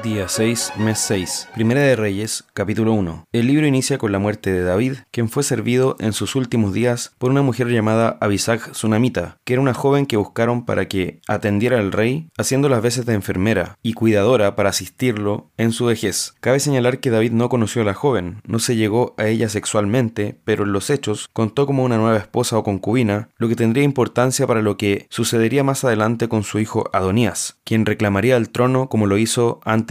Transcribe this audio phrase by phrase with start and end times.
[0.00, 1.48] Día 6, mes 6.
[1.54, 3.28] Primera de Reyes, capítulo 1.
[3.30, 7.12] El libro inicia con la muerte de David, quien fue servido en sus últimos días
[7.18, 11.78] por una mujer llamada Abisag Sunamita, que era una joven que buscaron para que atendiera
[11.78, 16.34] al rey, haciendo las veces de enfermera y cuidadora para asistirlo en su vejez.
[16.40, 20.36] Cabe señalar que David no conoció a la joven, no se llegó a ella sexualmente,
[20.44, 24.48] pero en los hechos contó como una nueva esposa o concubina, lo que tendría importancia
[24.48, 29.06] para lo que sucedería más adelante con su hijo Adonías, quien reclamaría el trono como
[29.06, 29.81] lo hizo antes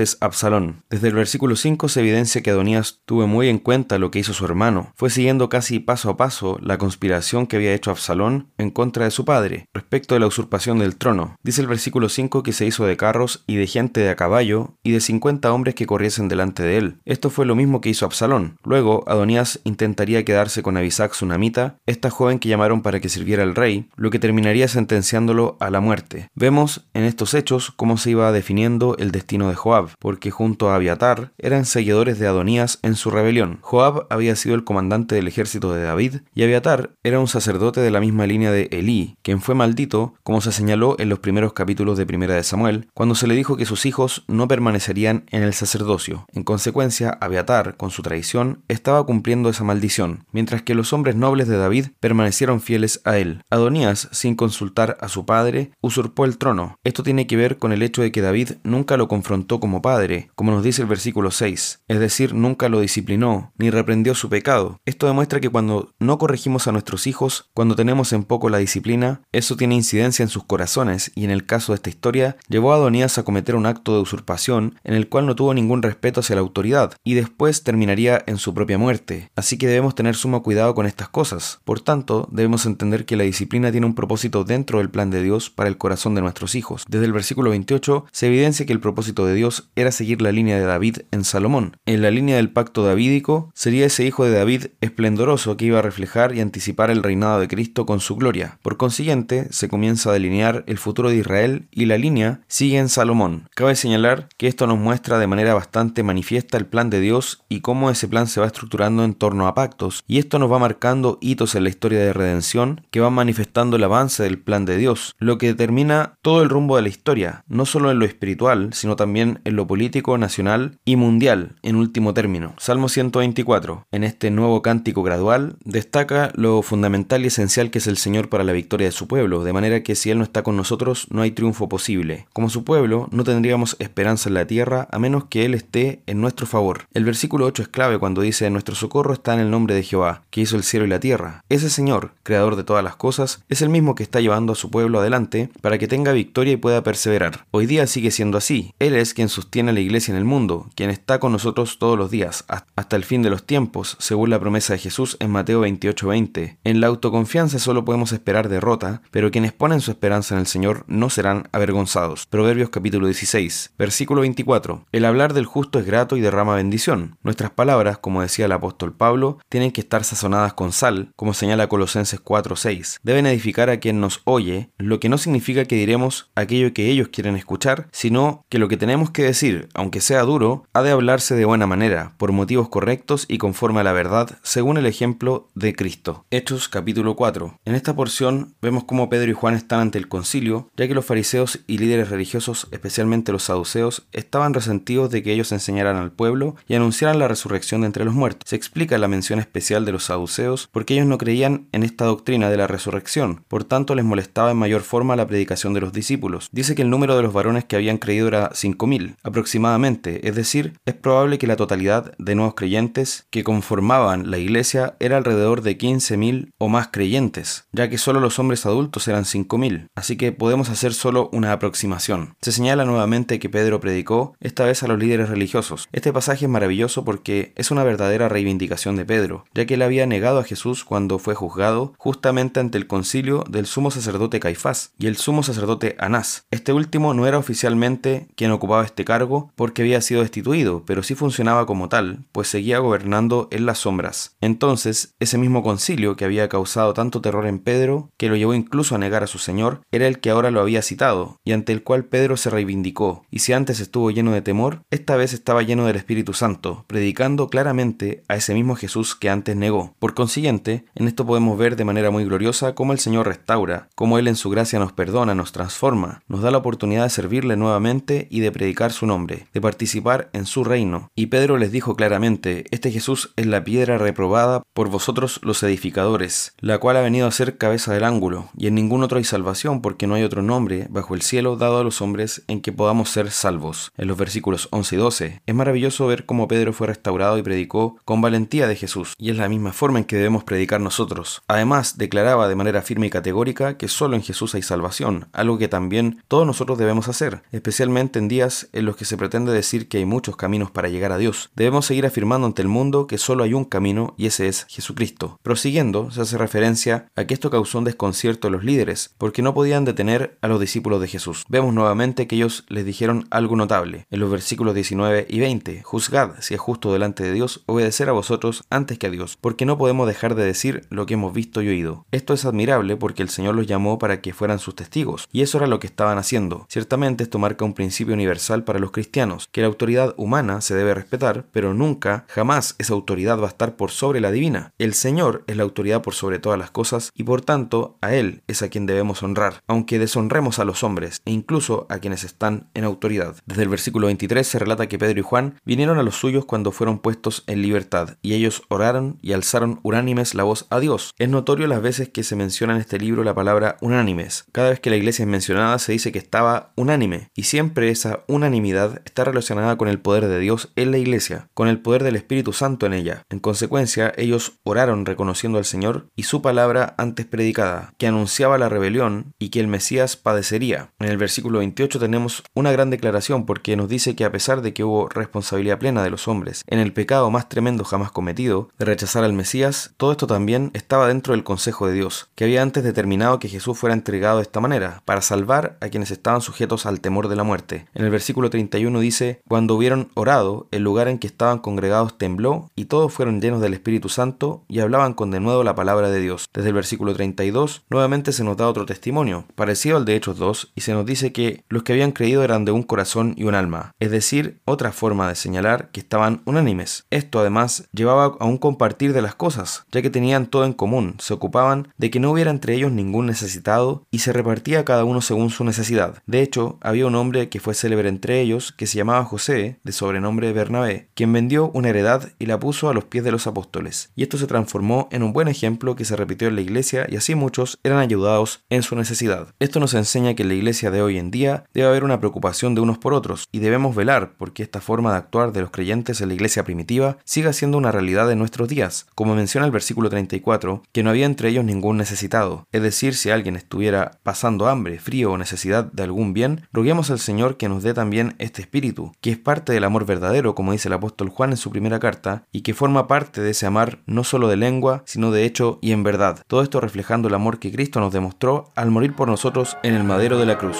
[0.89, 4.33] Desde el versículo 5 se evidencia que Adonías tuvo muy en cuenta lo que hizo
[4.33, 4.93] su hermano.
[4.95, 9.11] Fue siguiendo casi paso a paso la conspiración que había hecho Absalón en contra de
[9.11, 11.35] su padre respecto de la usurpación del trono.
[11.43, 14.77] Dice el versículo 5 que se hizo de carros y de gente de a caballo
[14.83, 16.97] y de 50 hombres que corriesen delante de él.
[17.05, 18.57] Esto fue lo mismo que hizo Absalón.
[18.63, 23.55] Luego Adonías intentaría quedarse con Abisac Sunamita, esta joven que llamaron para que sirviera al
[23.55, 26.29] rey, lo que terminaría sentenciándolo a la muerte.
[26.35, 30.76] Vemos en estos hechos cómo se iba definiendo el destino de Joab porque junto a
[30.76, 33.60] Abiatar eran seguidores de Adonías en su rebelión.
[33.62, 37.91] Joab había sido el comandante del ejército de David y Abiatar era un sacerdote de
[37.91, 41.98] la misma línea de Elí, quien fue maldito, como se señaló en los primeros capítulos
[41.98, 45.54] de Primera de Samuel, cuando se le dijo que sus hijos no permanecerían en el
[45.54, 46.26] sacerdocio.
[46.34, 51.48] En consecuencia, Abiatar, con su traición, estaba cumpliendo esa maldición, mientras que los hombres nobles
[51.48, 53.41] de David permanecieron fieles a él.
[53.49, 56.77] Adonías, sin consultar a su padre, usurpó el trono.
[56.84, 60.31] Esto tiene que ver con el hecho de que David nunca lo confrontó como padre,
[60.33, 64.79] como nos dice el versículo 6, es decir, nunca lo disciplinó, ni reprendió su pecado.
[64.85, 69.22] Esto demuestra que cuando no corregimos a nuestros hijos, cuando tenemos en poco la disciplina,
[69.31, 72.77] eso tiene incidencia en sus corazones, y en el caso de esta historia, llevó a
[72.77, 76.35] Adonías a cometer un acto de usurpación en el cual no tuvo ningún respeto hacia
[76.35, 79.29] la autoridad, y después terminaría en su propia muerte.
[79.35, 81.59] Así que debemos tener sumo cuidado con estas cosas.
[81.66, 85.49] Por tanto, debemos entender que la disciplina tiene un propósito dentro del plan de Dios
[85.49, 86.85] para el corazón de nuestros hijos.
[86.87, 90.57] Desde el versículo 28 se evidencia que el propósito de Dios era seguir la línea
[90.57, 91.77] de David en Salomón.
[91.85, 95.83] En la línea del pacto davídico sería ese hijo de David esplendoroso que iba a
[95.83, 98.59] reflejar y anticipar el reinado de Cristo con su gloria.
[98.61, 102.89] Por consiguiente, se comienza a delinear el futuro de Israel y la línea sigue en
[102.89, 103.47] Salomón.
[103.55, 107.61] Cabe señalar que esto nos muestra de manera bastante manifiesta el plan de Dios y
[107.61, 111.17] cómo ese plan se va estructurando en torno a pactos, y esto nos va marcando
[111.22, 115.16] hitos en la historia de redención que van manifestando el avance del plan de Dios,
[115.19, 118.95] lo que determina todo el rumbo de la historia, no solo en lo espiritual, sino
[118.95, 122.53] también en lo político, nacional y mundial, en último término.
[122.57, 123.85] Salmo 124.
[123.91, 128.44] En este nuevo cántico gradual destaca lo fundamental y esencial que es el Señor para
[128.44, 131.22] la victoria de su pueblo, de manera que si Él no está con nosotros no
[131.22, 132.28] hay triunfo posible.
[132.34, 136.22] Como su pueblo, no tendríamos esperanza en la tierra a menos que Él esté en
[136.22, 136.85] nuestro favor.
[136.94, 140.23] El versículo 8 es clave cuando dice, nuestro socorro está en el nombre de Jehová,
[140.29, 141.44] que hizo el cielo y la tierra.
[141.50, 144.69] Ese Señor, creador de todas las cosas, es el mismo que está llevando a su
[144.69, 147.45] pueblo adelante para que tenga victoria y pueda perseverar.
[147.51, 148.73] Hoy día sigue siendo así.
[148.79, 151.97] Él es quien sus tiene la iglesia en el mundo, quien está con nosotros todos
[151.97, 155.61] los días, hasta el fin de los tiempos, según la promesa de Jesús en Mateo
[155.61, 156.57] 28:20.
[156.63, 160.85] En la autoconfianza solo podemos esperar derrota, pero quienes ponen su esperanza en el Señor
[160.87, 162.25] no serán avergonzados.
[162.27, 164.85] Proverbios capítulo 16, versículo 24.
[164.91, 167.17] El hablar del justo es grato y derrama bendición.
[167.23, 171.67] Nuestras palabras, como decía el apóstol Pablo, tienen que estar sazonadas con sal, como señala
[171.67, 172.99] Colosenses 4:6.
[173.03, 177.09] Deben edificar a quien nos oye, lo que no significa que diremos aquello que ellos
[177.09, 181.35] quieren escuchar, sino que lo que tenemos que decir aunque sea duro, ha de hablarse
[181.35, 185.75] de buena manera, por motivos correctos y conforme a la verdad, según el ejemplo de
[185.75, 186.25] Cristo.
[186.31, 187.59] Hechos capítulo 4.
[187.65, 191.05] En esta porción vemos cómo Pedro y Juan están ante el concilio, ya que los
[191.05, 196.55] fariseos y líderes religiosos, especialmente los saduceos, estaban resentidos de que ellos enseñaran al pueblo
[196.67, 198.49] y anunciaran la resurrección de entre los muertos.
[198.49, 202.49] Se explica la mención especial de los saduceos porque ellos no creían en esta doctrina
[202.49, 206.49] de la resurrección, por tanto les molestaba en mayor forma la predicación de los discípulos.
[206.51, 210.73] Dice que el número de los varones que habían creído era 5.000, aproximadamente, es decir,
[210.85, 215.78] es probable que la totalidad de nuevos creyentes que conformaban la iglesia era alrededor de
[215.78, 220.69] 15.000 o más creyentes, ya que solo los hombres adultos eran 5.000, así que podemos
[220.69, 222.35] hacer solo una aproximación.
[222.41, 225.87] Se señala nuevamente que Pedro predicó, esta vez a los líderes religiosos.
[225.91, 230.05] Este pasaje es maravilloso porque es una verdadera reivindicación de Pedro, ya que él había
[230.05, 235.08] negado a Jesús cuando fue juzgado justamente ante el concilio del sumo sacerdote Caifás y
[235.08, 236.46] el sumo sacerdote Anás.
[236.52, 241.01] Este último no era oficialmente quien ocupaba este este cargo porque había sido destituido, pero
[241.01, 244.35] sí funcionaba como tal, pues seguía gobernando en las sombras.
[244.41, 248.93] Entonces, ese mismo concilio que había causado tanto terror en Pedro, que lo llevó incluso
[248.93, 251.81] a negar a su Señor, era el que ahora lo había citado, y ante el
[251.81, 255.87] cual Pedro se reivindicó, y si antes estuvo lleno de temor, esta vez estaba lleno
[255.87, 259.95] del Espíritu Santo, predicando claramente a ese mismo Jesús que antes negó.
[259.98, 264.19] Por consiguiente, en esto podemos ver de manera muy gloriosa cómo el Señor restaura, cómo
[264.19, 268.27] Él en su gracia nos perdona, nos transforma, nos da la oportunidad de servirle nuevamente
[268.30, 271.10] y de predicar su nombre, de participar en su reino.
[271.16, 276.54] Y Pedro les dijo claramente, este Jesús es la piedra reprobada por vosotros los edificadores,
[276.60, 279.82] la cual ha venido a ser cabeza del ángulo, y en ningún otro hay salvación,
[279.82, 283.10] porque no hay otro nombre bajo el cielo dado a los hombres en que podamos
[283.10, 283.92] ser salvos.
[283.98, 287.98] En los versículos 11 y 12, es maravilloso ver cómo Pedro fue restaurado y predicó
[288.06, 291.42] con valentía de Jesús, y es la misma forma en que debemos predicar nosotros.
[291.48, 295.68] Además, declaraba de manera firme y categórica que solo en Jesús hay salvación, algo que
[295.68, 299.98] también todos nosotros debemos hacer, especialmente en días en los que se pretende decir que
[299.98, 301.51] hay muchos caminos para llegar a Dios.
[301.56, 305.39] Debemos seguir afirmando ante el mundo que solo hay un camino y ese es Jesucristo.
[305.44, 309.54] Prosiguiendo, se hace referencia a que esto causó un desconcierto a los líderes, porque no
[309.54, 311.45] podían detener a los discípulos de Jesús.
[311.50, 314.06] Vemos nuevamente que ellos les dijeron algo notable.
[314.10, 318.13] En los versículos 19 y 20, juzgad si es justo delante de Dios obedecer a
[318.13, 321.62] vosotros antes que a Dios, porque no podemos dejar de decir lo que hemos visto
[321.62, 322.06] y oído.
[322.12, 325.57] Esto es admirable porque el Señor los llamó para que fueran sus testigos, y eso
[325.57, 326.66] era lo que estaban haciendo.
[326.69, 330.94] Ciertamente esto marca un principio universal para los cristianos, que la autoridad humana se debe
[330.94, 334.74] respetar, pero nunca, jamás esa autoridad va a estar por sobre la divina.
[334.78, 338.42] El Señor es la autoridad por sobre todas las cosas y por tanto a Él
[338.48, 342.70] es a quien debemos honrar, aunque deshonremos a los hombres e incluso a quienes están
[342.74, 343.36] en autoridad.
[343.46, 346.72] Desde el versículo 23 se relata que Pedro y Juan vinieron a los suyos cuando
[346.72, 351.14] fueron puestos en libertad, y ellos oraron y alzaron unánimes la voz a Dios.
[351.18, 354.46] Es notorio las veces que se menciona en este libro la palabra unánimes.
[354.52, 358.24] Cada vez que la iglesia es mencionada se dice que estaba unánime, y siempre esa
[358.28, 362.16] unanimidad está relacionada con el poder de Dios en la iglesia, con el poder del
[362.16, 363.24] Espíritu Santo en ella.
[363.30, 368.69] En consecuencia, ellos oraron reconociendo al Señor y su palabra antes predicada, que anunciaba la
[368.69, 370.92] rebelión y que el Mesías padecería.
[371.00, 374.74] En el versículo 28 tenemos una gran declaración porque nos dice que a pesar de
[374.74, 378.86] que hubo responsabilidad plena de los hombres en el pecado más tremendo jamás cometido, de
[378.86, 382.84] rechazar al Mesías, todo esto también estaba dentro del consejo de Dios, que había antes
[382.84, 387.02] determinado que Jesús fuera entregado de esta manera, para salvar a quienes estaban sujetos al
[387.02, 387.88] temor de la muerte.
[387.94, 392.69] En el versículo 31 dice, cuando hubieron orado, el lugar en que estaban congregados tembló,
[392.75, 396.19] y todos fueron llenos del Espíritu Santo, y hablaban con de nuevo la palabra de
[396.19, 396.48] Dios.
[396.53, 400.74] Desde el versículo 32, nuevamente se nos da otro testimonio, parecido al de Hechos 2,
[400.75, 403.56] y se nos dice que los que habían creído eran de un corazón y un
[403.56, 407.06] alma, es decir, otra forma de señalar que estaban unánimes.
[407.09, 411.15] Esto además llevaba a un compartir de las cosas, ya que tenían todo en común,
[411.19, 415.21] se ocupaban de que no hubiera entre ellos ningún necesitado y se repartía cada uno
[415.21, 416.21] según su necesidad.
[416.25, 419.92] De hecho, había un hombre que fue célebre entre ellos, que se llamaba José, de
[419.92, 424.12] sobrenombre Bernabé, quien vendió una heredad y la puso a los pies de los apóstoles.
[424.16, 427.16] Y esto se transformó en un buen ejemplo que se repitió en la iglesia y
[427.16, 429.54] así muchos eran ayudados en su necesidad.
[429.60, 432.75] Esto nos enseña que en la iglesia de hoy en día debe haber una preocupación
[432.75, 436.22] de unos por otros y debemos velar porque esta forma de actuar de los creyentes
[436.22, 440.10] en la iglesia primitiva siga siendo una realidad en nuestros días, como menciona el versículo
[440.10, 442.68] 34, que no había entre ellos ningún necesitado.
[442.72, 447.19] Es decir, si alguien estuviera pasando hambre, frío o necesidad de algún bien, roguemos al
[447.19, 447.94] Señor que nos dé
[448.40, 451.70] este espíritu, que es parte del amor verdadero, como dice el apóstol Juan en su
[451.70, 455.46] primera carta, y que forma parte de ese amar no solo de lengua, sino de
[455.46, 456.44] hecho y en verdad.
[456.48, 460.04] Todo esto reflejando el amor que Cristo nos demostró al morir por nosotros en el
[460.04, 460.78] madero de la cruz.